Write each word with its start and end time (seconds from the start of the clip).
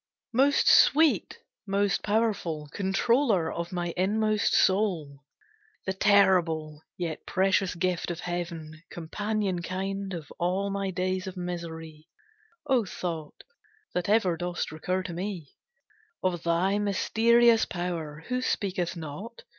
Most 0.33 0.67
sweet, 0.67 1.37
most 1.67 2.01
powerful, 2.01 2.67
Controller 2.73 3.51
of 3.53 3.71
my 3.71 3.93
inmost 3.95 4.55
soul; 4.55 5.21
The 5.85 5.93
terrible, 5.93 6.81
yet 6.97 7.27
precious 7.27 7.75
gift 7.75 8.09
Of 8.09 8.21
heaven, 8.21 8.81
companion 8.89 9.61
kind 9.61 10.11
Of 10.15 10.33
all 10.39 10.71
my 10.71 10.89
days 10.89 11.27
of 11.27 11.37
misery, 11.37 12.07
O 12.65 12.83
thought, 12.83 13.43
that 13.93 14.09
ever 14.09 14.37
dost 14.37 14.71
recur 14.71 15.03
to 15.03 15.13
me; 15.13 15.51
Of 16.23 16.41
thy 16.41 16.79
mysterious 16.79 17.65
power 17.65 18.23
Who 18.29 18.41
speaketh 18.41 18.97
not? 18.97 19.43